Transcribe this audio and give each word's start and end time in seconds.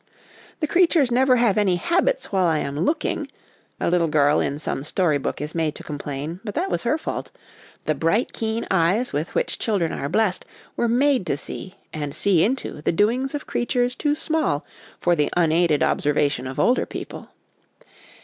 'The 0.61 0.67
creatures 0.67 1.11
never 1.11 1.35
have 1.35 1.59
any 1.59 1.75
habits 1.75 2.31
while 2.31 2.47
I 2.47 2.57
am 2.57 2.79
looking!' 2.79 3.27
a 3.79 3.87
little 3.87 4.07
girl 4.07 4.39
in 4.39 4.57
some 4.57 4.83
story 4.83 5.19
book 5.19 5.39
is 5.39 5.53
made 5.53 5.75
to 5.75 5.83
complain: 5.83 6.39
but 6.43 6.55
that 6.55 6.71
was 6.71 6.81
her 6.81 6.97
fault; 6.97 7.29
the 7.85 7.93
bright 7.93 8.33
keen 8.33 8.65
eyes 8.71 9.13
with 9.13 9.35
which 9.35 9.59
children 9.59 9.91
are 9.93 10.09
blest 10.09 10.43
were 10.75 10.87
made 10.87 11.27
to 11.27 11.37
see, 11.37 11.75
and 11.93 12.15
see 12.15 12.43
into, 12.43 12.81
the 12.81 12.91
doings 12.91 13.35
of 13.35 13.45
creatures 13.45 13.93
too 13.93 14.15
small 14.15 14.65
for 14.97 15.15
the 15.15 15.29
unaided 15.37 15.83
observation 15.83 16.47
of 16.47 16.59
older 16.59 16.87
people. 16.87 17.29